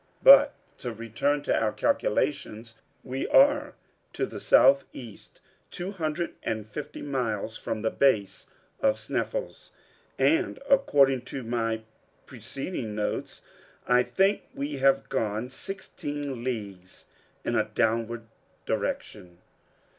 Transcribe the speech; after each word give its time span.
But 0.23 0.55
to 0.79 0.91
return 0.91 1.43
to 1.43 1.55
our 1.55 1.71
calculations. 1.71 2.73
We 3.03 3.27
are 3.27 3.75
to 4.13 4.25
the 4.25 4.39
southeast, 4.39 5.41
two 5.69 5.91
hundred 5.91 6.33
and 6.41 6.65
fifty 6.65 7.03
miles 7.03 7.55
from 7.55 7.83
the 7.83 7.91
base 7.91 8.47
of 8.79 8.97
Sneffels, 8.97 9.69
and, 10.17 10.57
according 10.67 11.21
to 11.25 11.43
my 11.43 11.83
preceding 12.25 12.95
notes, 12.95 13.43
I 13.87 14.01
think 14.01 14.41
we 14.55 14.77
have 14.77 15.07
gone 15.07 15.51
sixteen 15.51 16.43
leagues 16.43 17.05
in 17.45 17.53
a 17.55 17.65
downward 17.65 18.25
direction." 18.65 19.37